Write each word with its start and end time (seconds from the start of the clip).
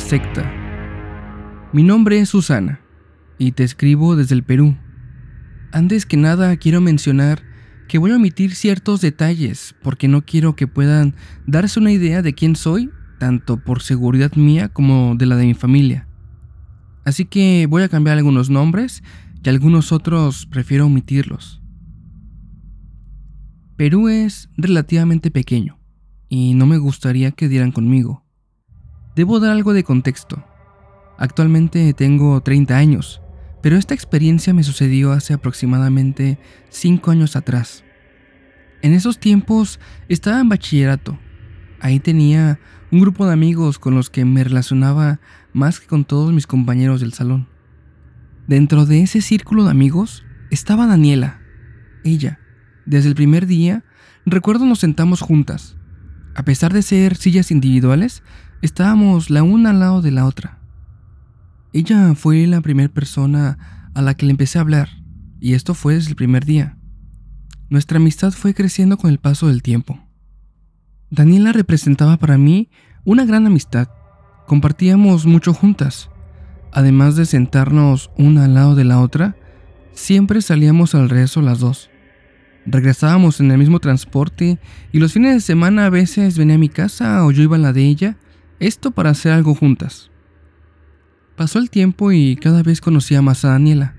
Secta. 0.00 0.50
Mi 1.72 1.82
nombre 1.82 2.18
es 2.18 2.28
Susana 2.28 2.80
y 3.38 3.52
te 3.52 3.64
escribo 3.64 4.16
desde 4.16 4.34
el 4.34 4.42
Perú. 4.42 4.76
Antes 5.72 6.06
que 6.06 6.16
nada 6.16 6.56
quiero 6.56 6.80
mencionar 6.80 7.42
que 7.88 7.98
voy 7.98 8.10
a 8.10 8.16
omitir 8.16 8.54
ciertos 8.54 9.00
detalles 9.00 9.74
porque 9.82 10.08
no 10.08 10.24
quiero 10.24 10.56
que 10.56 10.66
puedan 10.66 11.14
darse 11.46 11.80
una 11.80 11.92
idea 11.92 12.22
de 12.22 12.34
quién 12.34 12.56
soy, 12.56 12.90
tanto 13.18 13.56
por 13.58 13.82
seguridad 13.82 14.34
mía 14.34 14.68
como 14.68 15.14
de 15.16 15.26
la 15.26 15.36
de 15.36 15.46
mi 15.46 15.54
familia. 15.54 16.08
Así 17.04 17.24
que 17.24 17.66
voy 17.68 17.82
a 17.82 17.88
cambiar 17.88 18.16
algunos 18.16 18.50
nombres 18.50 19.02
y 19.42 19.48
algunos 19.48 19.92
otros 19.92 20.46
prefiero 20.46 20.86
omitirlos. 20.86 21.62
Perú 23.76 24.08
es 24.08 24.48
relativamente 24.56 25.30
pequeño 25.30 25.78
y 26.28 26.54
no 26.54 26.66
me 26.66 26.78
gustaría 26.78 27.32
que 27.32 27.48
dieran 27.48 27.72
conmigo. 27.72 28.23
Debo 29.14 29.38
dar 29.38 29.52
algo 29.52 29.72
de 29.72 29.84
contexto. 29.84 30.44
Actualmente 31.18 31.92
tengo 31.94 32.40
30 32.40 32.76
años, 32.76 33.22
pero 33.62 33.76
esta 33.76 33.94
experiencia 33.94 34.52
me 34.52 34.64
sucedió 34.64 35.12
hace 35.12 35.34
aproximadamente 35.34 36.38
5 36.70 37.10
años 37.12 37.36
atrás. 37.36 37.84
En 38.82 38.92
esos 38.92 39.18
tiempos 39.18 39.78
estaba 40.08 40.40
en 40.40 40.48
bachillerato. 40.48 41.18
Ahí 41.80 42.00
tenía 42.00 42.58
un 42.90 43.00
grupo 43.00 43.26
de 43.26 43.32
amigos 43.32 43.78
con 43.78 43.94
los 43.94 44.10
que 44.10 44.24
me 44.24 44.42
relacionaba 44.42 45.20
más 45.52 45.80
que 45.80 45.86
con 45.86 46.04
todos 46.04 46.32
mis 46.32 46.46
compañeros 46.46 47.00
del 47.00 47.12
salón. 47.12 47.48
Dentro 48.46 48.84
de 48.84 49.02
ese 49.02 49.22
círculo 49.22 49.64
de 49.64 49.70
amigos 49.70 50.24
estaba 50.50 50.86
Daniela. 50.86 51.40
Ella, 52.04 52.40
desde 52.84 53.08
el 53.08 53.14
primer 53.14 53.46
día, 53.46 53.84
recuerdo 54.26 54.66
nos 54.66 54.80
sentamos 54.80 55.20
juntas. 55.20 55.76
A 56.34 56.42
pesar 56.44 56.72
de 56.72 56.82
ser 56.82 57.16
sillas 57.16 57.50
individuales, 57.50 58.22
Estábamos 58.62 59.30
la 59.30 59.42
una 59.42 59.70
al 59.70 59.80
lado 59.80 60.02
de 60.02 60.10
la 60.10 60.26
otra. 60.26 60.58
Ella 61.72 62.14
fue 62.14 62.46
la 62.46 62.60
primera 62.60 62.88
persona 62.88 63.90
a 63.94 64.02
la 64.02 64.14
que 64.14 64.26
le 64.26 64.30
empecé 64.30 64.58
a 64.58 64.62
hablar, 64.62 64.88
y 65.40 65.54
esto 65.54 65.74
fue 65.74 65.94
desde 65.94 66.10
el 66.10 66.16
primer 66.16 66.44
día. 66.44 66.78
Nuestra 67.68 67.96
amistad 67.96 68.32
fue 68.32 68.54
creciendo 68.54 68.96
con 68.96 69.10
el 69.10 69.18
paso 69.18 69.48
del 69.48 69.62
tiempo. 69.62 69.98
Daniela 71.10 71.52
representaba 71.52 72.16
para 72.16 72.38
mí 72.38 72.70
una 73.04 73.24
gran 73.24 73.46
amistad. 73.46 73.88
Compartíamos 74.46 75.26
mucho 75.26 75.52
juntas. 75.52 76.10
Además 76.72 77.16
de 77.16 77.26
sentarnos 77.26 78.10
una 78.16 78.44
al 78.44 78.54
lado 78.54 78.74
de 78.74 78.84
la 78.84 79.00
otra, 79.00 79.36
siempre 79.92 80.42
salíamos 80.42 80.94
al 80.94 81.08
rezo 81.08 81.40
las 81.40 81.60
dos. 81.60 81.90
Regresábamos 82.66 83.40
en 83.40 83.50
el 83.50 83.58
mismo 83.58 83.78
transporte 83.78 84.58
y 84.92 84.98
los 84.98 85.12
fines 85.12 85.34
de 85.34 85.40
semana 85.40 85.86
a 85.86 85.90
veces 85.90 86.38
venía 86.38 86.54
a 86.54 86.58
mi 86.58 86.68
casa 86.68 87.24
o 87.24 87.30
yo 87.30 87.42
iba 87.42 87.56
a 87.56 87.60
la 87.60 87.72
de 87.72 87.82
ella 87.82 88.16
esto 88.66 88.90
para 88.92 89.10
hacer 89.10 89.32
algo 89.32 89.54
juntas. 89.54 90.10
Pasó 91.36 91.58
el 91.58 91.70
tiempo 91.70 92.12
y 92.12 92.36
cada 92.36 92.62
vez 92.62 92.80
conocía 92.80 93.20
más 93.20 93.44
a 93.44 93.50
Daniela. 93.50 93.94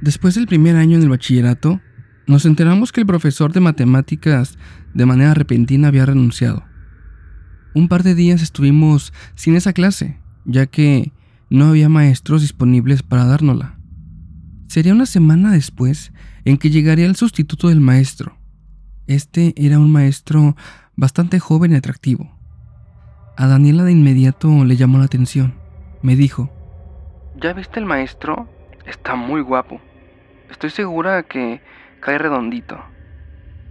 Después 0.00 0.34
del 0.34 0.46
primer 0.46 0.76
año 0.76 0.96
en 0.96 1.02
el 1.02 1.08
bachillerato, 1.08 1.80
nos 2.26 2.44
enteramos 2.44 2.92
que 2.92 3.00
el 3.00 3.06
profesor 3.06 3.52
de 3.52 3.60
matemáticas 3.60 4.58
de 4.94 5.06
manera 5.06 5.34
repentina 5.34 5.88
había 5.88 6.06
renunciado. 6.06 6.64
Un 7.74 7.88
par 7.88 8.02
de 8.02 8.14
días 8.14 8.42
estuvimos 8.42 9.12
sin 9.34 9.56
esa 9.56 9.72
clase, 9.72 10.20
ya 10.44 10.66
que 10.66 11.12
no 11.48 11.66
había 11.66 11.88
maestros 11.88 12.42
disponibles 12.42 13.02
para 13.02 13.24
dárnosla. 13.24 13.78
Sería 14.68 14.92
una 14.92 15.06
semana 15.06 15.52
después 15.52 16.12
en 16.44 16.58
que 16.58 16.70
llegaría 16.70 17.06
el 17.06 17.16
sustituto 17.16 17.68
del 17.68 17.80
maestro. 17.80 18.38
Este 19.06 19.54
era 19.56 19.78
un 19.78 19.90
maestro 19.90 20.56
bastante 20.96 21.38
joven 21.40 21.72
y 21.72 21.76
atractivo. 21.76 22.41
A 23.36 23.46
Daniela 23.46 23.84
de 23.84 23.92
inmediato 23.92 24.64
le 24.64 24.76
llamó 24.76 24.98
la 24.98 25.04
atención. 25.04 25.54
Me 26.02 26.16
dijo, 26.16 26.50
¿Ya 27.40 27.54
viste 27.54 27.80
el 27.80 27.86
maestro? 27.86 28.48
Está 28.86 29.14
muy 29.14 29.40
guapo. 29.40 29.80
Estoy 30.50 30.70
segura 30.70 31.22
que 31.22 31.62
cae 32.00 32.18
redondito. 32.18 32.78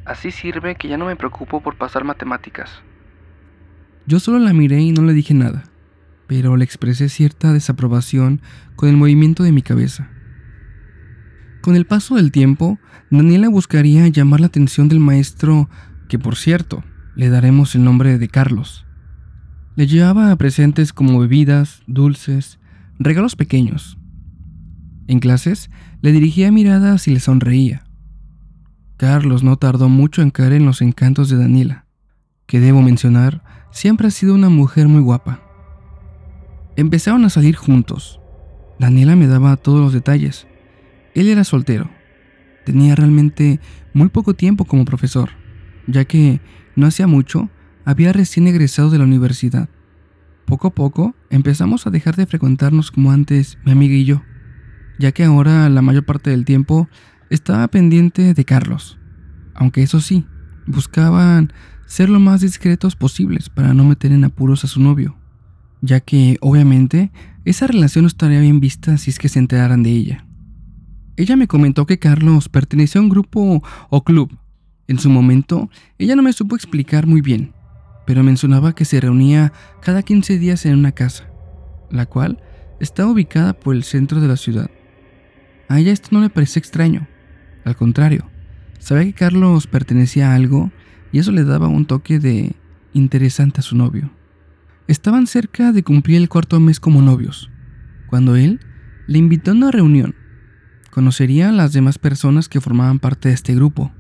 Así 0.04 0.32
sirve 0.32 0.76
que 0.76 0.88
ya 0.88 0.98
no 0.98 1.06
me 1.06 1.16
preocupo 1.16 1.62
por 1.62 1.78
pasar 1.78 2.04
matemáticas. 2.04 2.82
Yo 4.08 4.20
solo 4.20 4.40
la 4.40 4.52
miré 4.52 4.80
y 4.82 4.92
no 4.92 5.04
le 5.04 5.14
dije 5.14 5.36
nada, 5.36 5.64
pero 6.26 6.58
le 6.58 6.66
expresé 6.66 7.08
cierta 7.08 7.54
desaprobación 7.54 8.42
con 8.76 8.90
el 8.90 8.98
movimiento 8.98 9.44
de 9.44 9.52
mi 9.52 9.62
cabeza. 9.62 10.10
Con 11.62 11.76
el 11.76 11.86
paso 11.86 12.16
del 12.16 12.32
tiempo, 12.32 12.80
Daniela 13.12 13.48
buscaría 13.48 14.08
llamar 14.08 14.40
la 14.40 14.48
atención 14.48 14.90
del 14.90 15.00
maestro, 15.00 15.70
que 16.10 16.18
por 16.18 16.36
cierto, 16.36 16.84
le 17.16 17.30
daremos 17.30 17.76
el 17.76 17.84
nombre 17.84 18.18
de 18.18 18.28
Carlos. 18.28 18.88
Le 19.76 19.88
llevaba 19.88 20.36
presentes 20.36 20.92
como 20.92 21.20
bebidas, 21.20 21.82
dulces, 21.88 22.60
regalos 23.00 23.38
pequeños. 23.38 23.98
En 25.08 25.20
clases 25.20 25.70
le 26.02 26.12
dirigía 26.12 26.52
miradas 26.52 27.08
y 27.08 27.12
le 27.14 27.22
sonreía. 27.22 27.84
Carlos 28.98 29.44
no 29.44 29.56
tardó 29.56 29.88
mucho 29.88 30.22
en 30.22 30.30
caer 30.30 30.54
en 30.54 30.66
los 30.66 30.82
encantos 30.82 31.30
de 31.30 31.38
Daniela, 31.38 31.86
que 32.48 32.60
debo 32.60 32.82
mencionar, 32.82 33.44
siempre 33.72 34.08
ha 34.08 34.12
sido 34.12 34.36
una 34.36 34.50
mujer 34.50 34.88
muy 34.90 35.02
guapa. 35.02 35.40
Empezaron 36.76 37.24
a 37.24 37.30
salir 37.30 37.56
juntos. 37.56 38.20
Daniela 38.78 39.16
me 39.16 39.28
daba 39.28 39.56
todos 39.56 39.80
los 39.80 39.94
detalles. 39.94 40.48
Él 41.16 41.30
era 41.30 41.44
soltero. 41.44 41.90
Tenía 42.66 42.96
realmente 42.96 43.60
muy 43.94 44.10
poco 44.10 44.34
tiempo 44.34 44.66
como 44.66 44.86
profesor, 44.86 45.30
ya 45.88 46.06
que 46.06 46.42
no 46.76 46.88
hacía 46.88 47.08
mucho 47.08 47.50
había 47.86 48.14
recién 48.14 48.48
egresado 48.48 48.90
de 48.90 48.98
la 48.98 49.04
universidad. 49.04 49.70
Poco 50.46 50.68
a 50.68 50.76
poco 50.76 51.16
empezamos 51.30 51.88
a 51.88 51.92
dejar 51.92 52.16
de 52.16 52.26
frecuentarnos 52.26 52.92
como 52.92 53.12
antes 53.12 53.58
mi 53.64 53.72
amiga 53.72 53.96
y 53.96 54.06
yo, 54.06 54.22
ya 55.00 55.12
que 55.12 55.24
ahora 55.24 55.70
la 55.70 55.82
mayor 55.82 56.06
parte 56.06 56.30
del 56.30 56.46
tiempo 56.46 56.90
estaba 57.30 57.68
pendiente 57.70 58.34
de 58.34 58.46
Carlos. 58.46 59.00
Aunque 59.54 59.84
eso 59.84 60.02
sí, 60.02 60.26
buscaban 60.68 61.54
ser 61.86 62.10
lo 62.10 62.20
más 62.20 62.42
discretos 62.42 62.96
posibles 62.96 63.50
para 63.50 63.74
no 63.74 63.84
meter 63.84 64.12
en 64.12 64.24
apuros 64.24 64.64
a 64.64 64.68
su 64.68 64.82
novio, 64.82 65.18
ya 65.82 66.00
que 66.00 66.38
obviamente 66.42 67.12
esa 67.46 67.68
relación 67.68 68.04
no 68.04 68.08
estaría 68.08 68.40
bien 68.40 68.60
vista 68.60 68.98
si 68.98 69.10
es 69.10 69.20
que 69.20 69.30
se 69.30 69.40
enteraran 69.40 69.84
de 69.84 69.92
ella. 69.92 70.26
Ella 71.18 71.36
me 71.36 71.48
comentó 71.48 71.86
que 71.86 72.00
Carlos 72.00 72.50
pertenecía 72.50 73.00
a 73.00 73.04
un 73.04 73.10
grupo 73.10 73.64
o 73.90 74.04
club. 74.04 74.38
En 74.88 75.00
su 75.00 75.10
momento, 75.10 75.70
ella 75.98 76.16
no 76.16 76.24
me 76.24 76.34
supo 76.34 76.56
explicar 76.56 77.08
muy 77.08 77.22
bien, 77.22 77.54
pero 78.06 78.24
mencionaba 78.24 78.74
que 78.74 78.86
se 78.86 79.00
reunía 79.00 79.54
cada 79.82 80.04
15 80.04 80.38
días 80.40 80.66
en 80.66 80.78
una 80.78 80.92
casa, 80.92 81.30
la 81.90 82.06
cual 82.06 82.42
estaba 82.80 83.12
ubicada 83.12 83.54
por 83.54 83.76
el 83.76 83.84
centro 83.84 84.20
de 84.22 84.28
la 84.28 84.38
ciudad. 84.38 84.70
A 85.70 85.80
ella 85.80 85.92
esto 85.92 86.10
no 86.12 86.22
le 86.22 86.30
parecía 86.30 86.60
extraño, 86.60 87.08
al 87.64 87.76
contrario, 87.76 88.30
sabía 88.80 89.06
que 89.06 89.14
Carlos 89.14 89.68
pertenecía 89.68 90.32
a 90.32 90.36
algo 90.36 90.72
y 91.12 91.20
eso 91.20 91.32
le 91.32 91.44
daba 91.44 91.68
un 91.68 91.86
toque 91.86 92.20
de 92.20 92.56
interesante 92.94 93.60
a 93.60 93.64
su 93.64 93.76
novio. 93.76 94.12
Estaban 94.88 95.28
cerca 95.28 95.72
de 95.72 95.84
cumplir 95.84 96.18
el 96.18 96.30
cuarto 96.30 96.60
mes 96.60 96.80
como 96.80 97.02
novios, 97.02 97.50
cuando 98.08 98.36
él 98.36 98.60
le 99.08 99.20
invitó 99.20 99.52
a 99.52 99.54
una 99.54 99.72
reunión. 99.72 100.16
Conocería 100.90 101.50
a 101.50 101.54
las 101.54 101.72
demás 101.72 102.00
personas 102.00 102.50
que 102.50 102.60
formaban 102.60 103.00
parte 103.00 103.30
de 103.30 103.36
este 103.36 103.56
grupo. 103.56 103.94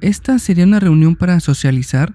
Esta 0.00 0.38
sería 0.38 0.64
una 0.64 0.80
reunión 0.80 1.16
para 1.16 1.40
socializar 1.40 2.14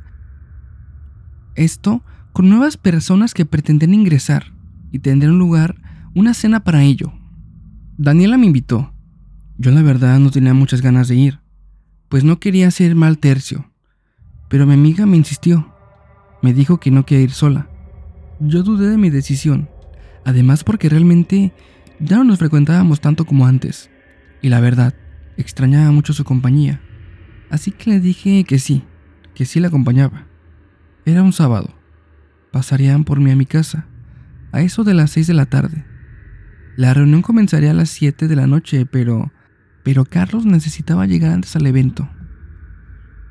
esto 1.58 2.04
con 2.32 2.50
nuevas 2.50 2.78
personas 2.78 3.34
que 3.34 3.46
pretendían 3.46 3.94
ingresar 3.94 4.54
y 4.92 5.00
tendrían 5.00 5.38
lugar 5.38 5.76
una 6.16 6.34
cena 6.34 6.64
para 6.64 6.84
ello. 6.84 7.12
Daniela 7.98 8.38
me 8.38 8.46
invitó. 8.46 8.94
Yo 9.58 9.72
la 9.72 9.82
verdad 9.82 10.20
no 10.20 10.30
tenía 10.30 10.54
muchas 10.54 10.82
ganas 10.82 11.08
de 11.08 11.16
ir, 11.16 11.40
pues 12.10 12.24
no 12.24 12.40
quería 12.40 12.70
ser 12.70 12.96
mal 12.96 13.18
tercio, 13.18 13.72
pero 14.50 14.68
mi 14.68 14.76
amiga 14.76 15.06
me 15.06 15.18
insistió. 15.18 15.74
Me 16.44 16.54
dijo 16.54 16.80
que 16.80 16.92
no 16.92 17.06
quería 17.06 17.24
ir 17.24 17.32
sola. 17.32 17.68
Yo 18.40 18.62
dudé 18.62 18.90
de 18.90 18.98
mi 18.98 19.10
decisión, 19.10 19.68
además 20.26 20.64
porque 20.64 20.90
realmente 20.90 21.54
ya 22.00 22.18
no 22.18 22.26
nos 22.26 22.38
frecuentábamos 22.38 23.02
tanto 23.02 23.26
como 23.26 23.48
antes, 23.48 23.90
y 24.44 24.50
la 24.50 24.60
verdad, 24.60 24.94
extrañaba 25.38 25.92
mucho 25.92 26.14
su 26.14 26.24
compañía. 26.24 26.82
Así 27.50 27.72
que 27.72 27.90
le 27.90 28.00
dije 28.00 28.44
que 28.44 28.60
sí, 28.60 28.84
que 29.34 29.46
sí 29.46 29.60
la 29.60 29.70
acompañaba. 29.70 30.27
Era 31.08 31.24
un 31.24 31.32
sábado. 31.32 31.70
Pasarían 32.52 33.06
por 33.06 33.22
mí 33.22 33.32
a 33.32 33.36
mi 33.38 33.46
casa, 33.46 33.86
a 34.52 34.60
eso 34.60 34.84
de 34.84 34.94
las 34.94 35.12
seis 35.12 35.26
de 35.26 35.34
la 35.34 35.46
tarde. 35.46 35.86
La 36.76 36.94
reunión 36.94 37.22
comenzaría 37.22 37.72
a 37.72 37.74
las 37.74 37.90
siete 37.90 38.28
de 38.28 38.36
la 38.36 38.46
noche, 38.46 38.86
pero... 38.86 39.32
pero 39.86 40.04
Carlos 40.04 40.46
necesitaba 40.46 41.06
llegar 41.06 41.32
antes 41.32 41.56
al 41.56 41.66
evento. 41.66 42.10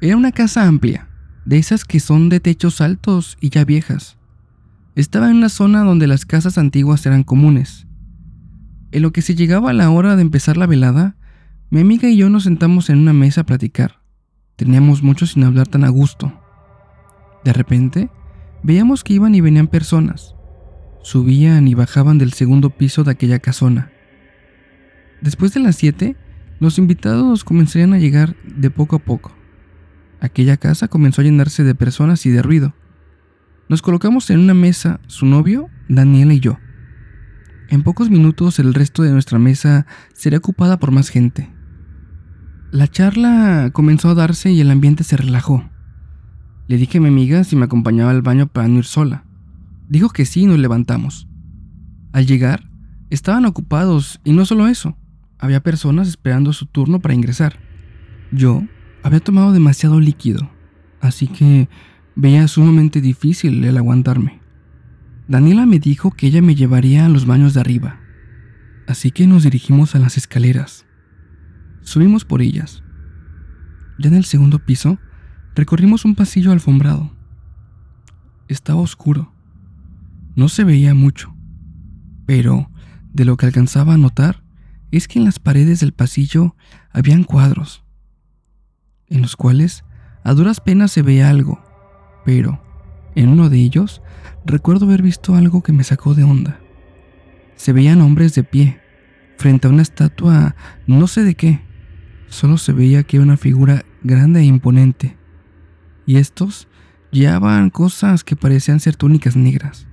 Era 0.01 0.17
una 0.17 0.33
casa 0.33 0.67
amplia, 0.67 1.11
de 1.45 1.59
esas 1.59 1.85
que 1.85 2.01
son 2.01 2.31
de 2.31 2.41
techos 2.41 2.81
altos 2.81 3.37
y 3.43 3.51
ya 3.51 3.67
viejas. 3.67 4.17
Estaba 4.95 5.29
en 5.29 5.37
una 5.37 5.51
zona 5.51 5.85
donde 5.85 6.07
las 6.07 6.25
casas 6.25 6.57
antiguas 6.57 7.05
eran 7.05 7.25
comunes. 7.25 7.87
En 8.91 9.03
lo 9.03 9.13
que 9.13 9.21
se 9.21 9.35
llegaba 9.35 9.69
a 9.69 9.75
la 9.75 9.91
hora 9.91 10.17
de 10.17 10.23
empezar 10.23 10.57
la 10.57 10.67
velada, 10.67 11.17
mi 11.69 11.83
amiga 11.83 12.09
y 12.09 12.17
yo 12.17 12.31
nos 12.31 12.45
sentamos 12.45 12.89
en 12.89 13.01
una 13.01 13.13
mesa 13.13 13.43
a 13.43 13.45
platicar. 13.45 14.01
Teníamos 14.57 15.03
mucho 15.03 15.27
sin 15.27 15.45
hablar 15.45 15.69
tan 15.69 15.85
a 15.85 15.91
gusto. 15.91 16.46
De 17.47 17.53
repente, 17.53 18.11
veíamos 18.65 19.05
que 19.05 19.13
iban 19.13 19.37
y 19.37 19.41
venían 19.41 19.69
personas. 19.69 20.35
subían 21.05 21.69
y 21.69 21.75
bajaban 21.75 22.19
del 22.19 22.33
segundo 22.33 22.71
piso 22.71 23.05
de 23.05 23.13
aquella 23.13 23.39
casona. 23.39 23.93
Después 25.21 25.55
de 25.55 25.61
las 25.61 25.77
7, 25.77 26.17
los 26.59 26.77
invitados 26.79 27.45
comenzarían 27.45 27.95
a 27.95 27.99
llegar 27.99 28.35
de 28.45 28.69
poco 28.71 28.97
a 28.97 28.99
poco. 28.99 29.33
Aquella 30.19 30.57
casa 30.57 30.89
comenzó 30.89 31.21
a 31.21 31.25
llenarse 31.25 31.63
de 31.63 31.77
personas 31.77 32.27
y 32.27 32.31
de 32.31 32.43
ruido. 32.43 32.75
Nos 33.69 33.81
colocamos 33.81 34.29
en 34.31 34.41
una 34.41 34.55
mesa, 34.55 34.99
su 35.07 35.25
novio, 35.25 35.71
Daniela 35.89 36.35
y 36.35 36.41
yo. 36.41 36.59
En 37.69 37.85
pocos 37.85 38.11
minutos 38.11 38.59
el 38.59 38.75
resto 38.75 39.05
de 39.05 39.13
nuestra 39.13 39.39
mesa 39.39 39.87
sería 40.15 40.39
ocupada 40.39 40.81
por 40.81 40.91
más 40.91 41.11
gente. 41.11 41.49
La 42.73 42.89
charla 42.89 43.71
comenzó 43.73 44.09
a 44.09 44.15
darse 44.15 44.51
y 44.51 44.61
el 44.61 44.73
ambiente 44.73 45.05
se 45.05 45.17
relajó. 45.17 45.71
Le 46.69 46.79
dije 46.79 46.99
a 46.99 47.01
mi 47.01 47.09
amiga 47.09 47.45
si 47.45 47.57
me 47.57 47.65
acompañaba 47.65 48.11
al 48.11 48.23
baño 48.23 48.49
para 48.49 48.69
no 48.69 48.79
ir 48.79 48.85
sola. 48.85 49.25
Dijo 49.89 50.11
que 50.11 50.27
sí 50.27 50.43
y 50.43 50.47
nos 50.47 50.59
levantamos. 50.59 51.29
Al 52.13 52.27
llegar, 52.27 52.69
estaban 53.11 53.45
ocupados 53.45 54.21
y 54.25 54.33
no 54.33 54.45
solo 54.47 54.67
eso, 54.67 54.97
había 55.39 55.63
personas 55.63 56.09
esperando 56.09 56.53
su 56.53 56.67
turno 56.67 57.01
para 57.01 57.15
ingresar. 57.15 57.61
Yo 58.33 58.65
había 59.03 59.21
tomado 59.21 59.53
demasiado 59.53 60.01
líquido, 60.01 60.51
así 61.01 61.29
que 61.29 61.69
veía 62.17 62.49
sumamente 62.49 63.01
difícil 63.01 63.63
el 63.65 63.77
aguantarme. 63.77 64.41
Daniela 65.29 65.67
me 65.67 65.79
dijo 65.79 66.11
que 66.11 66.27
ella 66.27 66.43
me 66.43 66.55
llevaría 66.55 67.07
a 67.07 67.09
los 67.09 67.27
baños 67.27 67.55
de 67.55 67.61
arriba, 67.61 68.01
así 68.89 69.11
que 69.11 69.27
nos 69.27 69.45
dirigimos 69.45 69.95
a 69.95 69.99
las 69.99 70.17
escaleras. 70.17 70.87
Subimos 71.83 72.25
por 72.25 72.43
ellas. 72.43 72.83
Ya 73.99 74.09
en 74.09 74.15
el 74.15 74.25
segundo 74.25 74.59
piso, 74.59 74.99
recorrimos 75.57 76.05
un 76.05 76.15
pasillo 76.15 76.53
alfombrado. 76.53 77.11
Estaba 78.47 78.81
oscuro. 78.81 79.33
No 80.37 80.49
se 80.49 80.63
veía 80.63 80.95
mucho, 80.95 81.35
pero 82.27 82.71
de 83.13 83.25
lo 83.25 83.37
que 83.37 83.47
alcanzaba 83.47 83.95
a 83.95 83.99
notar 83.99 84.45
es 84.93 85.09
que 85.09 85.19
en 85.19 85.25
las 85.25 85.41
paredes 85.41 85.81
del 85.81 85.93
pasillo 85.93 86.55
habían 86.93 87.25
cuadros, 87.25 87.83
en 89.09 89.23
los 89.23 89.35
cuales 89.35 89.85
a 90.23 90.33
duras 90.35 90.61
penas 90.61 90.93
se 90.93 91.03
veía 91.03 91.29
algo, 91.29 91.61
pero 92.25 92.63
en 93.17 93.31
uno 93.31 93.49
de 93.49 93.59
ellos 93.59 94.03
recuerdo 94.45 94.87
haber 94.87 95.03
visto 95.03 95.35
algo 95.35 95.63
que 95.63 95.73
me 95.73 95.83
sacó 95.83 96.15
de 96.15 96.23
onda. 96.23 96.61
Se 97.57 97.73
veían 97.73 98.01
hombres 98.01 98.35
de 98.35 98.45
pie, 98.45 98.81
frente 99.39 99.67
a 99.67 99.71
una 99.71 99.83
estatua 99.83 100.55
no 100.87 101.09
sé 101.09 101.25
de 101.25 101.35
qué, 101.35 101.67
Solo 102.29 102.59
se 102.59 102.73
veía 102.73 103.05
que 103.05 103.21
una 103.21 103.37
figura 103.37 103.85
grande 104.03 104.41
e 104.41 104.45
imponente. 104.45 105.17
Y 106.07 106.17
estos 106.17 106.69
llevaban 107.11 107.71
cosas 107.71 108.25
que 108.25 108.37
parecían 108.37 108.81
ser 108.81 108.97
túnicas 108.97 109.37
negras. 109.37 109.87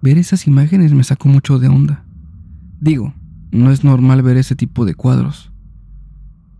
Ver 0.00 0.16
esas 0.16 0.46
imágenes 0.46 0.94
me 0.94 1.04
sacó 1.04 1.28
mucho 1.28 1.58
de 1.58 1.68
onda. 1.68 2.04
Digo, 2.80 3.12
no 3.50 3.70
es 3.70 3.84
normal 3.84 4.22
ver 4.22 4.36
ese 4.36 4.56
tipo 4.56 4.84
de 4.84 4.94
cuadros. 4.94 5.52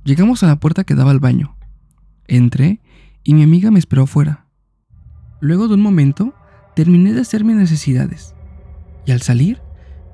Llegamos 0.05 0.43
a 0.43 0.49
la 0.49 0.61
puerta 0.61 0.85
que 0.85 0.95
daba 0.95 1.11
al 1.11 1.21
baño. 1.21 1.57
Entré 2.27 2.81
y 3.23 3.35
mi 3.35 3.43
amiga 3.43 3.71
me 3.71 3.79
esperó 3.79 4.03
afuera. 4.03 4.47
Luego 5.41 5.69
de 5.69 5.75
un 5.75 5.83
momento, 5.83 6.35
terminé 6.75 7.13
de 7.13 7.21
hacer 7.21 7.45
mis 7.45 7.57
necesidades. 7.57 8.35
Y 9.07 9.13
al 9.13 9.23
salir, 9.23 9.61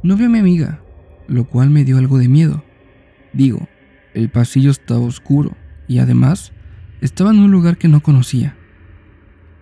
no 0.02 0.16
vi 0.16 0.24
a 0.24 0.28
mi 0.28 0.38
amiga, 0.38 0.80
lo 1.28 1.44
cual 1.44 1.70
me 1.70 1.84
dio 1.84 1.98
algo 1.98 2.18
de 2.18 2.28
miedo. 2.28 2.62
Digo, 3.32 3.68
el 4.14 4.30
pasillo 4.30 4.70
estaba 4.70 5.00
oscuro 5.00 5.56
y 5.88 5.98
además 5.98 6.52
estaba 7.00 7.31
en 7.31 7.38
un 7.38 7.50
lugar 7.50 7.78
que 7.78 7.88
no 7.88 8.00
conocía. 8.00 8.56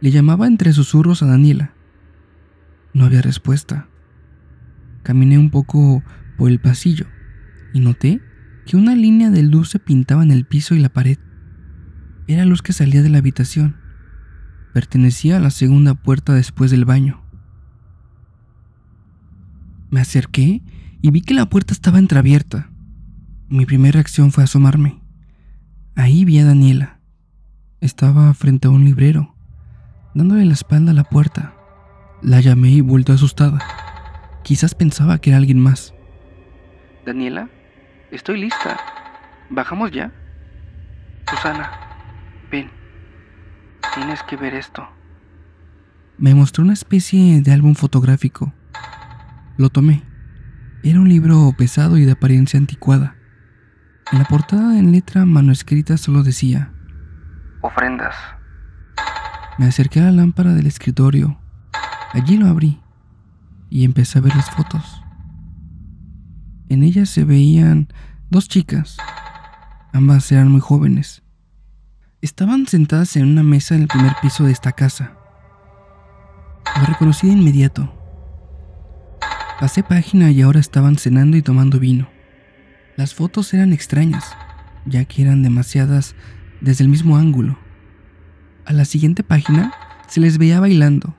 Le 0.01 0.11
llamaba 0.11 0.47
entre 0.47 0.73
susurros 0.73 1.23
a 1.23 1.27
Daniela. 1.27 1.75
No 2.93 3.05
había 3.05 3.23
respuesta. 3.23 3.89
Caminé 5.03 5.39
un 5.39 5.51
poco 5.51 6.03
por 6.37 6.51
el 6.51 6.61
pasillo 6.61 7.07
y 7.73 7.81
noté 7.81 8.21
que 8.67 8.77
una 8.77 8.95
línea 8.95 9.31
de 9.31 9.43
luz 9.43 9.71
se 9.71 9.79
pintaba 9.79 10.23
en 10.23 10.31
el 10.31 10.45
piso 10.45 10.75
y 10.75 10.79
la 10.79 10.89
pared. 10.89 11.19
Era 12.27 12.45
luz 12.45 12.63
que 12.63 12.73
salía 12.73 13.03
de 13.03 13.11
la 13.11 13.19
habitación. 13.19 13.77
Pertenecía 14.73 15.37
a 15.37 15.41
la 15.41 15.51
segunda 15.51 15.95
puerta 15.95 16.33
después 16.35 16.71
del 16.71 16.85
baño. 16.85 17.23
Me 19.91 20.01
acerqué 20.01 20.63
y 21.03 21.11
vi 21.11 21.21
que 21.21 21.35
la 21.35 21.49
puerta 21.49 21.75
estaba 21.75 21.99
entreabierta. 21.99 22.71
Mi 23.49 23.67
primera 23.67 23.93
reacción 23.93 24.33
fue 24.33 24.43
asomarme. 24.43 25.03
Ahí 25.95 26.25
vi 26.25 26.39
a 26.39 26.45
Daniela. 26.45 26.94
Estaba 27.85 28.33
frente 28.33 28.67
a 28.67 28.71
un 28.71 28.83
librero, 28.83 29.35
dándole 30.15 30.47
la 30.47 30.55
espalda 30.55 30.93
a 30.93 30.95
la 30.95 31.05
puerta. 31.05 31.53
La 32.23 32.41
llamé 32.41 32.71
y 32.71 32.81
volvió 32.81 33.15
asustada. 33.15 33.59
Quizás 34.43 34.75
pensaba 34.75 35.19
que 35.19 35.29
era 35.29 35.37
alguien 35.37 35.61
más. 35.61 35.93
Daniela, 37.05 37.51
estoy 38.11 38.41
lista. 38.41 38.81
¿Bajamos 39.51 39.91
ya? 39.91 40.11
Susana, 41.29 41.73
ven. 42.51 42.71
Tienes 43.95 44.23
que 44.23 44.37
ver 44.37 44.55
esto. 44.55 44.89
Me 46.17 46.35
mostró 46.35 46.65
una 46.65 46.73
especie 46.73 47.43
de 47.43 47.53
álbum 47.53 47.75
fotográfico. 47.75 48.55
Lo 49.59 49.69
tomé. 49.69 50.03
Era 50.83 51.01
un 51.01 51.11
libro 51.11 51.53
pesado 51.59 51.99
y 51.99 52.07
de 52.07 52.13
apariencia 52.13 52.59
anticuada. 52.59 53.17
En 54.11 54.21
la 54.21 54.25
portada 54.25 54.79
en 54.79 54.91
letra 54.91 55.27
manuscrita 55.27 55.99
solo 55.99 56.23
decía 56.23 56.74
Ofrendas. 57.65 58.15
Me 59.57 59.65
acerqué 59.65 60.01
a 60.01 60.05
la 60.05 60.13
lámpara 60.13 60.53
del 60.53 60.67
escritorio. 60.67 61.39
Allí 62.13 62.37
lo 62.37 62.47
abrí 62.49 62.79
y 63.71 63.87
empecé 63.87 64.19
a 64.19 64.21
ver 64.21 64.37
las 64.37 64.51
fotos. 64.51 65.03
En 66.69 66.83
ellas 66.83 67.09
se 67.09 67.25
veían 67.25 67.89
dos 68.29 68.49
chicas. 68.49 68.99
Ambas 69.95 70.31
eran 70.31 70.51
muy 70.51 70.61
jóvenes. 70.61 71.23
Estaban 72.21 72.67
sentadas 72.67 73.17
en 73.17 73.29
una 73.29 73.43
mesa 73.43 73.75
en 73.75 73.83
el 73.83 73.89
primer 73.89 74.13
piso 74.21 74.45
de 74.45 74.53
esta 74.53 74.73
casa. 74.73 75.13
Lo 76.79 76.85
reconocí 76.85 77.29
de 77.29 77.33
inmediato. 77.33 77.95
Pasé 79.59 79.83
página 79.83 80.31
y 80.31 80.43
ahora 80.43 80.61
estaban 80.61 80.99
cenando 80.99 81.39
y 81.39 81.43
tomando 81.43 81.79
vino. 81.81 82.11
Las 82.97 83.15
fotos 83.15 83.55
eran 83.55 83.73
extrañas, 83.73 84.37
ya 84.85 85.07
que 85.07 85.23
eran 85.23 85.43
demasiadas 85.43 86.15
desde 86.61 86.85
el 86.85 86.91
mismo 86.91 87.17
ángulo. 87.17 87.64
A 88.67 88.73
la 88.73 88.85
siguiente 88.85 89.23
página 89.23 89.73
se 90.09 90.21
les 90.21 90.39
veía 90.39 90.59
bailando. 90.59 91.15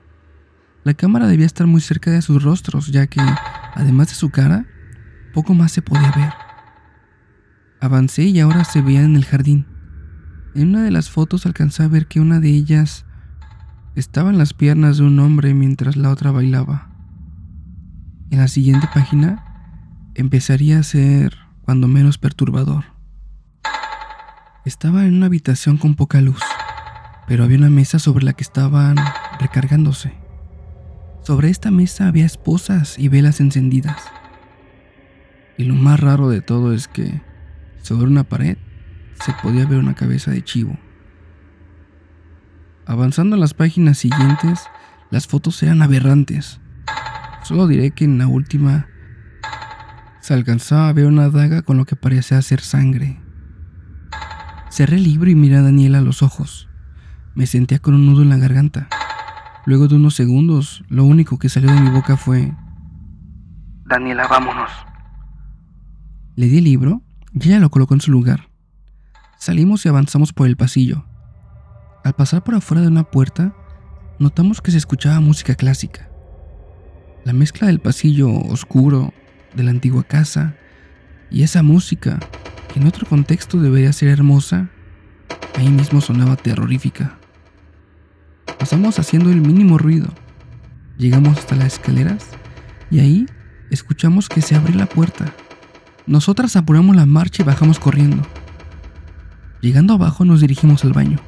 La 0.82 0.94
cámara 0.94 1.28
debía 1.28 1.46
estar 1.46 1.66
muy 1.66 1.80
cerca 1.80 2.10
de 2.10 2.22
sus 2.22 2.42
rostros, 2.42 2.88
ya 2.88 3.06
que, 3.06 3.20
además 3.74 4.08
de 4.08 4.14
su 4.14 4.30
cara, 4.30 4.66
poco 5.32 5.54
más 5.54 5.70
se 5.70 5.82
podía 5.82 6.10
ver. 6.12 6.32
Avancé 7.80 8.24
y 8.24 8.40
ahora 8.40 8.64
se 8.64 8.82
veían 8.82 9.04
en 9.04 9.16
el 9.16 9.24
jardín. 9.24 9.66
En 10.54 10.70
una 10.70 10.82
de 10.82 10.90
las 10.90 11.10
fotos 11.10 11.46
alcancé 11.46 11.82
a 11.82 11.88
ver 11.88 12.06
que 12.06 12.20
una 12.20 12.40
de 12.40 12.48
ellas 12.48 13.04
estaba 13.94 14.30
en 14.30 14.38
las 14.38 14.54
piernas 14.54 14.98
de 14.98 15.04
un 15.04 15.18
hombre 15.20 15.54
mientras 15.54 15.96
la 15.96 16.10
otra 16.10 16.30
bailaba. 16.30 16.90
En 18.30 18.38
la 18.38 18.48
siguiente 18.48 18.88
página 18.92 19.44
empezaría 20.14 20.78
a 20.78 20.82
ser 20.82 21.36
cuando 21.62 21.86
menos 21.86 22.18
perturbador. 22.18 22.84
Estaba 24.64 25.04
en 25.04 25.14
una 25.14 25.26
habitación 25.26 25.76
con 25.76 25.94
poca 25.94 26.20
luz, 26.20 26.40
pero 27.26 27.44
había 27.44 27.58
una 27.58 27.70
mesa 27.70 27.98
sobre 27.98 28.24
la 28.24 28.32
que 28.32 28.44
estaban 28.44 28.96
recargándose. 29.40 30.14
Sobre 31.22 31.50
esta 31.50 31.70
mesa 31.70 32.06
había 32.06 32.24
esposas 32.24 32.98
y 32.98 33.08
velas 33.08 33.40
encendidas. 33.40 34.00
Y 35.58 35.64
lo 35.64 35.74
más 35.74 35.98
raro 35.98 36.28
de 36.28 36.40
todo 36.40 36.72
es 36.72 36.86
que 36.86 37.20
sobre 37.82 38.06
una 38.06 38.24
pared 38.24 38.58
se 39.24 39.32
podía 39.42 39.66
ver 39.66 39.78
una 39.78 39.94
cabeza 39.94 40.30
de 40.30 40.44
chivo. 40.44 40.78
Avanzando 42.84 43.34
a 43.34 43.38
las 43.38 43.54
páginas 43.54 43.98
siguientes, 43.98 44.60
las 45.10 45.26
fotos 45.26 45.60
eran 45.62 45.82
aberrantes. 45.82 46.60
Solo 47.42 47.66
diré 47.66 47.90
que 47.90 48.04
en 48.04 48.18
la 48.18 48.28
última 48.28 48.86
se 50.20 50.34
alcanzaba 50.34 50.88
a 50.88 50.92
ver 50.92 51.06
una 51.06 51.30
daga 51.30 51.62
con 51.62 51.76
lo 51.76 51.84
que 51.84 51.96
parecía 51.96 52.40
ser 52.42 52.60
sangre. 52.60 53.20
Cerré 54.70 54.96
el 54.96 55.04
libro 55.04 55.30
y 55.30 55.34
miré 55.34 55.56
a 55.56 55.62
Daniela 55.62 55.98
a 55.98 56.02
los 56.02 56.22
ojos. 56.22 56.65
Me 57.36 57.46
sentía 57.46 57.78
con 57.78 57.92
un 57.92 58.06
nudo 58.06 58.22
en 58.22 58.30
la 58.30 58.38
garganta. 58.38 58.88
Luego 59.66 59.88
de 59.88 59.96
unos 59.96 60.14
segundos, 60.14 60.82
lo 60.88 61.04
único 61.04 61.38
que 61.38 61.50
salió 61.50 61.70
de 61.70 61.78
mi 61.82 61.90
boca 61.90 62.16
fue... 62.16 62.54
Daniela, 63.84 64.26
vámonos. 64.26 64.70
Le 66.34 66.46
di 66.46 66.56
el 66.56 66.64
libro 66.64 67.02
y 67.34 67.48
ella 67.48 67.60
lo 67.60 67.68
colocó 67.68 67.92
en 67.92 68.00
su 68.00 68.10
lugar. 68.10 68.48
Salimos 69.38 69.84
y 69.84 69.90
avanzamos 69.90 70.32
por 70.32 70.46
el 70.46 70.56
pasillo. 70.56 71.04
Al 72.04 72.14
pasar 72.14 72.42
por 72.42 72.54
afuera 72.54 72.80
de 72.80 72.88
una 72.88 73.04
puerta, 73.04 73.54
notamos 74.18 74.62
que 74.62 74.70
se 74.70 74.78
escuchaba 74.78 75.20
música 75.20 75.56
clásica. 75.56 76.08
La 77.26 77.34
mezcla 77.34 77.66
del 77.66 77.80
pasillo 77.80 78.32
oscuro 78.32 79.12
de 79.54 79.62
la 79.62 79.72
antigua 79.72 80.04
casa 80.04 80.56
y 81.30 81.42
esa 81.42 81.62
música, 81.62 82.18
que 82.72 82.80
en 82.80 82.86
otro 82.86 83.06
contexto 83.06 83.60
debería 83.60 83.92
ser 83.92 84.08
hermosa, 84.08 84.70
ahí 85.54 85.68
mismo 85.68 86.00
sonaba 86.00 86.36
terrorífica. 86.36 87.15
Pasamos 88.66 88.98
haciendo 88.98 89.30
el 89.30 89.40
mínimo 89.42 89.78
ruido. 89.78 90.08
Llegamos 90.98 91.38
hasta 91.38 91.54
las 91.54 91.74
escaleras 91.74 92.26
y 92.90 92.98
ahí 92.98 93.26
escuchamos 93.70 94.28
que 94.28 94.42
se 94.42 94.56
abre 94.56 94.74
la 94.74 94.86
puerta. 94.86 95.32
Nosotras 96.08 96.56
apuramos 96.56 96.96
la 96.96 97.06
marcha 97.06 97.44
y 97.44 97.46
bajamos 97.46 97.78
corriendo. 97.78 98.24
Llegando 99.60 99.94
abajo 99.94 100.24
nos 100.24 100.40
dirigimos 100.40 100.84
al 100.84 100.94
baño. 100.94 101.20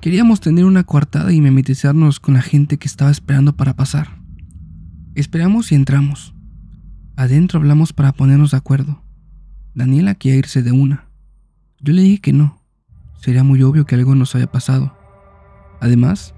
Queríamos 0.00 0.38
tener 0.38 0.64
una 0.64 0.84
coartada 0.84 1.32
y 1.32 1.40
memetizarnos 1.40 2.20
con 2.20 2.34
la 2.34 2.42
gente 2.42 2.78
que 2.78 2.86
estaba 2.86 3.10
esperando 3.10 3.56
para 3.56 3.74
pasar. 3.74 4.20
Esperamos 5.16 5.72
y 5.72 5.74
entramos. 5.74 6.32
Adentro 7.16 7.58
hablamos 7.58 7.92
para 7.92 8.12
ponernos 8.12 8.52
de 8.52 8.58
acuerdo. 8.58 9.02
Daniela 9.74 10.14
quería 10.14 10.38
irse 10.38 10.62
de 10.62 10.70
una. 10.70 11.08
Yo 11.80 11.92
le 11.92 12.02
dije 12.02 12.20
que 12.20 12.32
no. 12.32 12.62
Sería 13.20 13.42
muy 13.42 13.60
obvio 13.64 13.84
que 13.84 13.96
algo 13.96 14.14
nos 14.14 14.36
haya 14.36 14.46
pasado. 14.46 14.96
Además, 15.80 16.36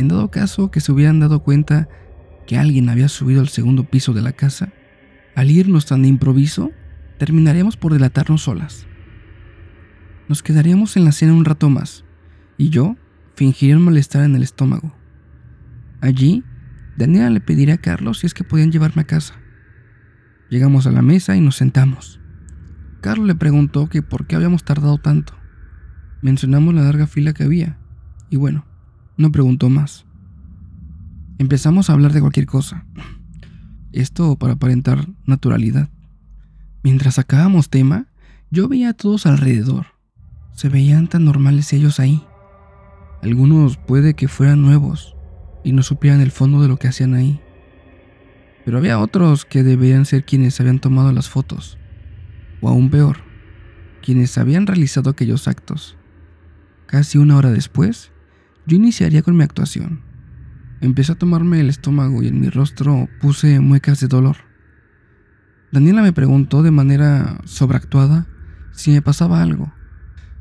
en 0.00 0.08
dado 0.08 0.30
caso 0.30 0.70
que 0.70 0.80
se 0.80 0.92
hubieran 0.92 1.20
dado 1.20 1.42
cuenta 1.42 1.88
que 2.46 2.56
alguien 2.56 2.88
había 2.88 3.08
subido 3.08 3.42
al 3.42 3.48
segundo 3.48 3.84
piso 3.84 4.14
de 4.14 4.22
la 4.22 4.32
casa, 4.32 4.72
al 5.34 5.50
irnos 5.50 5.84
tan 5.84 6.02
de 6.02 6.08
improviso, 6.08 6.72
terminaríamos 7.18 7.76
por 7.76 7.92
delatarnos 7.92 8.42
solas. 8.42 8.86
Nos 10.26 10.42
quedaríamos 10.42 10.96
en 10.96 11.04
la 11.04 11.12
cena 11.12 11.34
un 11.34 11.44
rato 11.44 11.68
más, 11.68 12.06
y 12.56 12.70
yo 12.70 12.96
fingiría 13.34 13.76
un 13.76 13.84
malestar 13.84 14.24
en 14.24 14.34
el 14.36 14.42
estómago. 14.42 14.96
Allí, 16.00 16.44
Daniela 16.96 17.28
le 17.28 17.40
pediría 17.40 17.74
a 17.74 17.78
Carlos 17.78 18.20
si 18.20 18.26
es 18.26 18.32
que 18.32 18.42
podían 18.42 18.72
llevarme 18.72 19.02
a 19.02 19.06
casa. 19.06 19.34
Llegamos 20.48 20.86
a 20.86 20.92
la 20.92 21.02
mesa 21.02 21.36
y 21.36 21.42
nos 21.42 21.56
sentamos. 21.56 22.20
Carlos 23.02 23.26
le 23.26 23.34
preguntó 23.34 23.88
que 23.88 24.00
por 24.00 24.26
qué 24.26 24.36
habíamos 24.36 24.64
tardado 24.64 24.96
tanto. 24.96 25.34
Mencionamos 26.22 26.74
la 26.74 26.84
larga 26.84 27.06
fila 27.06 27.34
que 27.34 27.44
había, 27.44 27.78
y 28.30 28.36
bueno, 28.36 28.64
no 29.20 29.30
preguntó 29.30 29.68
más. 29.68 30.06
Empezamos 31.38 31.90
a 31.90 31.92
hablar 31.92 32.12
de 32.12 32.20
cualquier 32.20 32.46
cosa. 32.46 32.86
Esto 33.92 34.36
para 34.36 34.54
aparentar 34.54 35.08
naturalidad. 35.26 35.90
Mientras 36.82 37.16
sacábamos 37.16 37.68
tema, 37.68 38.06
yo 38.50 38.66
veía 38.66 38.90
a 38.90 38.94
todos 38.94 39.26
alrededor. 39.26 39.86
Se 40.52 40.70
veían 40.70 41.06
tan 41.08 41.26
normales 41.26 41.72
ellos 41.74 42.00
ahí. 42.00 42.24
Algunos 43.22 43.76
puede 43.76 44.14
que 44.14 44.26
fueran 44.26 44.62
nuevos 44.62 45.14
y 45.64 45.72
no 45.72 45.82
supieran 45.82 46.22
el 46.22 46.30
fondo 46.30 46.62
de 46.62 46.68
lo 46.68 46.78
que 46.78 46.88
hacían 46.88 47.12
ahí. 47.12 47.40
Pero 48.64 48.78
había 48.78 48.98
otros 48.98 49.44
que 49.44 49.62
debían 49.62 50.06
ser 50.06 50.24
quienes 50.24 50.58
habían 50.60 50.78
tomado 50.78 51.12
las 51.12 51.28
fotos, 51.28 51.78
o 52.62 52.68
aún 52.68 52.88
peor, 52.88 53.18
quienes 54.02 54.38
habían 54.38 54.66
realizado 54.66 55.10
aquellos 55.10 55.48
actos. 55.48 55.98
Casi 56.86 57.18
una 57.18 57.36
hora 57.36 57.50
después, 57.50 58.12
yo 58.70 58.76
iniciaría 58.76 59.22
con 59.22 59.36
mi 59.36 59.42
actuación. 59.42 60.00
Empecé 60.80 61.10
a 61.10 61.18
tomarme 61.18 61.58
el 61.58 61.68
estómago 61.68 62.22
y 62.22 62.28
en 62.28 62.40
mi 62.40 62.50
rostro 62.50 63.08
puse 63.20 63.58
muecas 63.58 63.98
de 63.98 64.06
dolor. 64.06 64.36
Daniela 65.72 66.02
me 66.02 66.12
preguntó 66.12 66.62
de 66.62 66.70
manera 66.70 67.40
sobreactuada 67.46 68.28
si 68.70 68.92
me 68.92 69.02
pasaba 69.02 69.42
algo. 69.42 69.72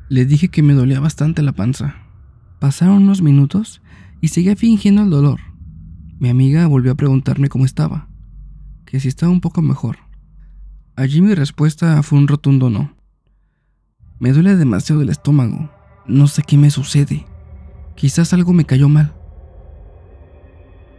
Le 0.09 0.25
dije 0.25 0.49
que 0.49 0.61
me 0.61 0.75
dolía 0.75 0.99
bastante 0.99 1.41
la 1.41 1.53
panza. 1.53 1.95
Pasaron 2.59 3.01
unos 3.01 3.23
minutos 3.23 3.81
y 4.21 4.27
seguía 4.27 4.55
fingiendo 4.55 5.01
el 5.01 5.09
dolor. 5.09 5.39
Mi 6.19 6.29
amiga 6.29 6.67
volvió 6.67 6.91
a 6.91 6.95
preguntarme 6.95 7.49
cómo 7.49 7.65
estaba, 7.65 8.09
que 8.85 8.99
si 8.99 9.07
estaba 9.07 9.31
un 9.31 9.41
poco 9.41 9.63
mejor. 9.63 9.97
Allí 10.95 11.21
mi 11.21 11.33
respuesta 11.33 12.03
fue 12.03 12.19
un 12.19 12.27
rotundo 12.27 12.69
no. 12.69 12.95
Me 14.19 14.33
duele 14.33 14.55
demasiado 14.55 15.01
el 15.01 15.09
estómago. 15.09 15.71
No 16.05 16.27
sé 16.27 16.43
qué 16.43 16.57
me 16.59 16.69
sucede. 16.69 17.25
Quizás 17.99 18.31
algo 18.31 18.53
me 18.53 18.63
cayó 18.63 18.87
mal. 18.87 19.13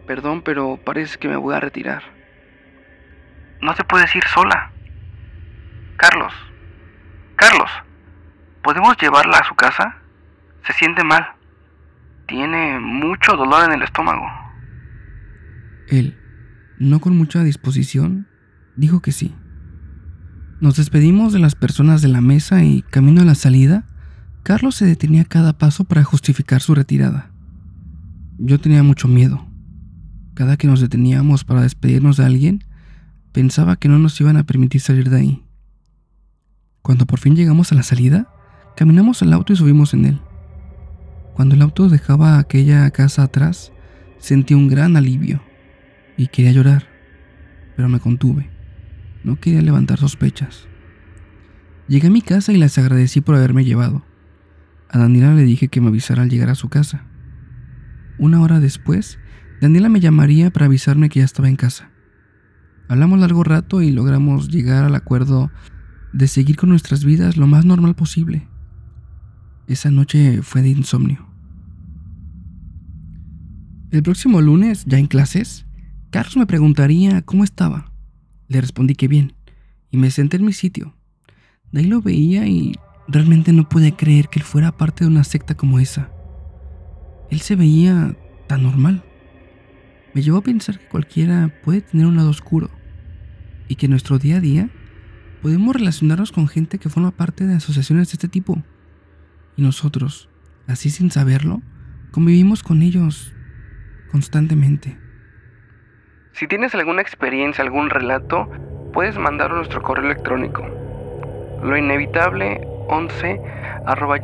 Perdón, 0.07 0.43
pero 0.43 0.79
parece 0.85 1.19
que 1.19 1.29
me 1.29 1.37
voy 1.37 1.55
a 1.55 1.61
retirar. 1.61 2.03
No 3.63 3.75
te 3.75 3.85
puedes 3.85 4.15
ir 4.15 4.23
sola. 4.25 4.71
Carlos. 5.97 6.31
Carlos. 7.37 7.71
¿Podemos 8.63 8.99
llevarla 9.01 9.39
a 9.39 9.49
su 9.49 9.55
casa? 9.55 9.97
Se 10.67 10.75
siente 10.75 11.03
mal. 11.03 11.27
Tiene 12.29 12.79
mucho 12.79 13.35
dolor 13.35 13.65
en 13.65 13.73
el 13.73 13.83
estómago. 13.83 14.27
Él, 15.89 16.19
no 16.79 17.01
con 17.01 17.17
mucha 17.17 17.43
disposición, 17.43 18.29
dijo 18.77 19.01
que 19.01 19.13
sí. 19.13 19.35
Nos 20.61 20.77
despedimos 20.77 21.33
de 21.33 21.39
las 21.39 21.55
personas 21.55 22.03
de 22.03 22.09
la 22.09 22.21
mesa 22.21 22.63
y, 22.63 22.83
camino 22.83 23.23
a 23.23 23.25
la 23.25 23.35
salida, 23.35 23.87
Carlos 24.43 24.75
se 24.75 24.87
detenía 24.87 25.23
a 25.23 25.27
cada 25.27 25.59
paso 25.59 25.85
para 25.85 26.03
justificar 26.03 26.63
su 26.63 26.75
retirada. 26.75 27.31
Yo 28.39 28.59
tenía 28.59 28.83
mucho 28.83 29.07
miedo. 29.07 29.47
Cada 30.35 30.57
que 30.57 30.67
nos 30.67 30.81
deteníamos 30.81 31.45
para 31.45 31.63
despedirnos 31.63 32.17
de 32.17 32.25
alguien, 32.25 32.65
pensaba 33.33 33.77
que 33.77 33.89
no 33.89 33.99
nos 33.99 34.19
iban 34.21 34.37
a 34.37 34.45
permitir 34.45 34.81
salir 34.81 35.11
de 35.11 35.19
ahí. 35.19 35.45
Cuando 36.83 37.07
por 37.07 37.21
fin 37.21 37.37
llegamos 37.37 37.71
a 37.71 37.75
la 37.75 37.83
salida, 37.83 38.29
caminamos 38.77 39.23
al 39.23 39.33
auto 39.35 39.53
y 39.53 39.57
subimos 39.57 39.93
en 39.93 40.07
él. 40.07 40.21
Cuando 41.35 41.55
el 41.55 41.63
auto 41.63 41.89
dejaba 41.89 42.39
aquella 42.39 42.91
casa 42.91 43.23
atrás, 43.23 43.73
sentí 44.19 44.55
un 44.55 44.69
gran 44.69 44.97
alivio 44.97 45.43
y 46.17 46.29
quería 46.29 46.53
llorar, 46.53 46.87
pero 47.77 47.89
me 47.89 48.01
contuve. 48.01 48.49
No 49.23 49.37
quería 49.37 49.61
levantar 49.61 49.99
sospechas. 49.99 50.67
Llegué 51.89 52.07
a 52.07 52.11
mi 52.11 52.23
casa 52.23 52.53
y 52.53 52.57
les 52.57 52.79
agradecí 52.79 53.21
por 53.21 53.35
haberme 53.35 53.65
llevado. 53.65 54.03
A 54.93 54.99
Daniela 54.99 55.35
le 55.35 55.45
dije 55.45 55.69
que 55.69 55.81
me 55.81 55.89
avisara 55.89 56.23
al 56.23 56.31
llegar 56.31 56.51
a 56.51 56.57
su 56.57 56.69
casa. 56.69 57.05
Una 58.19 58.41
hora 58.41 58.59
después, 58.59 59.19
Daniela 59.61 59.89
me 59.89 60.01
llamaría 60.01 60.51
para 60.51 60.67
avisarme 60.67 61.09
que 61.09 61.21
ya 61.21 61.25
estaba 61.25 61.49
en 61.49 61.57
casa. 61.57 61.91
Hablamos 62.89 63.21
largo 63.21 63.45
rato 63.45 63.83
y 63.83 63.93
logramos 63.93 64.49
llegar 64.49 64.85
al 64.85 64.97
acuerdo 64.97 65.53
de 66.13 66.27
seguir 66.27 66.57
con 66.57 66.71
nuestras 66.71 67.05
vidas 67.05 67.37
lo 67.37 67.47
más 67.47 67.65
normal 67.65 67.95
posible. 67.95 68.49
Esa 69.69 69.93
noche 69.93 70.43
fue 70.43 70.63
de 70.63 70.71
insomnio. 70.71 71.25
El 73.93 74.03
próximo 74.03 74.41
lunes, 74.41 74.85
ya 74.87 74.99
en 74.99 75.07
clases, 75.07 75.67
Carlos 76.11 76.37
me 76.37 76.47
preguntaría 76.47 77.23
cómo 77.23 77.45
estaba. 77.45 77.93
Le 78.49 78.61
respondí 78.61 78.97
que 78.97 79.07
bien, 79.07 79.35
y 79.93 79.99
me 79.99 80.11
senté 80.11 80.37
en 80.39 80.45
mi 80.45 80.53
sitio. 80.53 80.97
De 81.71 81.81
ahí 81.81 81.87
lo 81.87 82.03
veía 82.03 82.49
y 82.49 82.73
realmente 83.11 83.53
no 83.53 83.69
pude 83.69 83.95
creer 83.95 84.29
que 84.29 84.39
él 84.39 84.45
fuera 84.45 84.73
parte 84.73 85.05
de 85.05 85.11
una 85.11 85.25
secta 85.25 85.57
como 85.57 85.79
esa. 85.79 86.11
Él 87.31 87.41
se 87.41 87.57
veía 87.57 88.15
tan 88.47 88.63
normal. 88.63 89.05
Me 90.15 90.23
llevó 90.23 90.39
a 90.39 90.43
pensar 90.43 90.79
que 90.79 90.89
cualquiera 90.89 91.53
puede 91.63 91.81
tener 91.81 92.07
un 92.07 92.17
lado 92.17 92.31
oscuro 92.31 92.71
y 93.69 93.77
que 93.77 93.87
en 93.87 93.91
nuestro 93.91 94.19
día 94.19 94.37
a 94.37 94.41
día 94.41 94.69
podemos 95.43 95.75
relacionarnos 95.75 96.33
con 96.33 96.49
gente 96.49 96.79
que 96.79 96.89
forma 96.89 97.13
parte 97.13 97.47
de 97.47 97.55
asociaciones 97.55 98.09
de 98.09 98.15
este 98.15 98.29
tipo. 98.29 98.63
Y 99.57 99.63
nosotros, 99.63 100.29
así 100.67 100.91
sin 100.91 101.11
saberlo, 101.11 101.63
convivimos 102.11 102.63
con 102.63 102.83
ellos 102.83 103.33
constantemente. 104.11 104.99
Si 106.33 106.47
tienes 106.47 106.75
alguna 106.75 107.03
experiencia, 107.03 107.63
algún 107.63 107.91
relato, 107.91 108.49
puedes 108.93 109.19
mandarlo 109.19 109.57
a 109.57 109.59
nuestro 109.59 109.83
correo 109.83 110.07
electrónico. 110.07 110.67
Lo 111.63 111.77
inevitable 111.77 112.61
11 112.63 112.80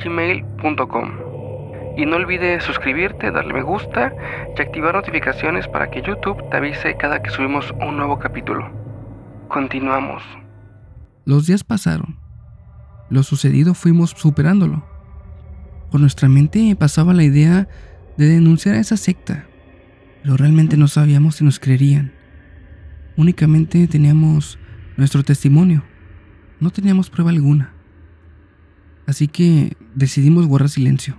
gmail.com. 0.03 1.13
Y 1.97 2.05
no 2.05 2.17
olvides 2.17 2.63
suscribirte, 2.63 3.31
darle 3.31 3.55
me 3.55 3.63
gusta 3.63 4.13
y 4.57 4.61
activar 4.61 4.95
notificaciones 4.95 5.67
para 5.69 5.91
que 5.91 6.03
YouTube 6.03 6.49
te 6.51 6.57
avise 6.59 6.97
cada 6.97 7.23
que 7.23 7.31
subimos 7.31 7.73
un 7.81 7.97
nuevo 7.97 8.19
capítulo. 8.19 8.71
Continuamos. 9.49 10.23
Los 11.25 11.47
días 11.47 11.65
pasaron. 11.65 12.19
Lo 13.09 13.23
sucedido 13.23 13.75
fuimos 13.75 14.11
superándolo. 14.11 14.85
Por 15.91 16.01
nuestra 16.01 16.29
mente 16.29 16.77
pasaba 16.79 17.15
la 17.15 17.23
idea 17.23 17.69
de 18.17 18.27
denunciar 18.27 18.75
a 18.75 18.81
esa 18.81 18.97
secta, 18.97 19.47
pero 20.23 20.37
realmente 20.37 20.77
no 20.77 20.89
sabíamos 20.89 21.37
si 21.37 21.45
nos 21.45 21.61
creerían. 21.61 22.13
Únicamente 23.17 23.87
teníamos 23.87 24.59
nuestro 24.97 25.23
testimonio, 25.23 25.83
no 26.61 26.71
teníamos 26.71 27.09
prueba 27.11 27.31
alguna. 27.31 27.76
Así 29.07 29.29
que 29.29 29.77
decidimos 29.95 30.47
guardar 30.47 30.69
silencio. 30.69 31.17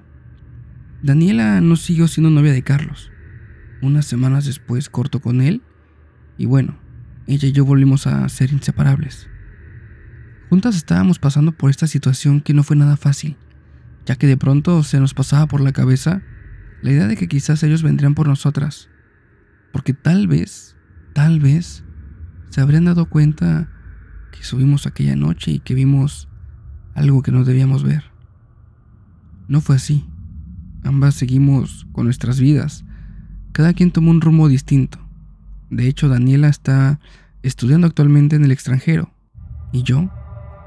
Daniela 1.02 1.62
no 1.62 1.76
siguió 1.76 2.08
siendo 2.08 2.30
novia 2.30 2.54
de 2.54 2.64
Carlos. 2.64 3.12
Unas 3.82 4.06
semanas 4.06 4.46
después 4.46 4.90
cortó 4.90 5.22
con 5.22 5.42
él 5.42 5.62
y 6.38 6.46
bueno, 6.46 6.78
ella 7.28 7.48
y 7.48 7.52
yo 7.52 7.66
volvimos 7.66 8.08
a 8.08 8.28
ser 8.30 8.52
inseparables. 8.52 9.30
Juntas 10.50 10.76
estábamos 10.76 11.20
pasando 11.20 11.52
por 11.52 11.70
esta 11.70 11.88
situación 11.88 12.42
que 12.42 12.54
no 12.54 12.64
fue 12.64 12.76
nada 12.76 12.98
fácil, 12.98 13.38
ya 14.06 14.16
que 14.16 14.28
de 14.28 14.38
pronto 14.38 14.84
se 14.84 15.00
nos 15.00 15.14
pasaba 15.14 15.48
por 15.48 15.62
la 15.62 15.74
cabeza 15.74 16.22
la 16.82 16.92
idea 16.92 17.08
de 17.08 17.18
que 17.18 17.28
quizás 17.28 17.64
ellos 17.64 17.84
vendrían 17.84 18.16
por 18.16 18.28
nosotras, 18.28 18.90
porque 19.72 19.94
tal 19.94 20.28
vez, 20.28 20.76
tal 21.14 21.40
vez, 21.40 21.84
se 22.50 22.62
habrían 22.62 22.86
dado 22.86 23.10
cuenta 23.10 23.70
que 24.32 24.44
subimos 24.44 24.88
aquella 24.88 25.16
noche 25.16 25.52
y 25.52 25.60
que 25.60 25.74
vimos 25.74 26.30
algo 26.98 27.22
que 27.22 27.32
no 27.32 27.44
debíamos 27.44 27.84
ver. 27.84 28.04
No 29.48 29.62
fue 29.62 29.76
así. 29.76 30.06
Ambas 30.84 31.14
seguimos 31.14 31.86
con 31.92 32.06
nuestras 32.06 32.40
vidas. 32.40 32.86
Cada 33.52 33.74
quien 33.74 33.92
tomó 33.92 34.10
un 34.10 34.20
rumbo 34.20 34.50
distinto. 34.50 34.98
De 35.70 35.88
hecho, 35.88 36.10
Daniela 36.10 36.48
está 36.48 37.00
estudiando 37.44 37.86
actualmente 37.86 38.36
en 38.36 38.44
el 38.44 38.52
extranjero. 38.52 39.12
Y 39.72 39.84
yo 39.84 40.10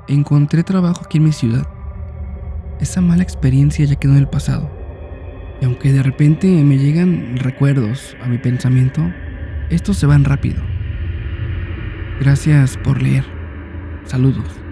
encontré 0.07 0.63
trabajo 0.63 1.03
aquí 1.05 1.19
en 1.19 1.25
mi 1.25 1.33
ciudad. 1.33 1.67
Esa 2.81 3.01
mala 3.01 3.25
experiencia 3.25 3.85
ya 3.85 3.97
quedó 3.97 4.13
en 4.13 4.19
el 4.19 4.29
pasado. 4.29 4.71
Y 5.61 5.65
aunque 5.65 5.93
de 5.93 6.03
repente 6.03 6.63
me 6.63 6.79
llegan 6.79 7.39
recuerdos 7.39 8.17
a 8.23 8.29
mi 8.29 8.39
pensamiento, 8.39 9.03
estos 9.69 9.97
se 9.97 10.07
van 10.07 10.25
rápido. 10.25 10.63
Gracias 12.21 12.77
por 12.77 13.03
leer. 13.03 13.25
Saludos. 14.05 14.70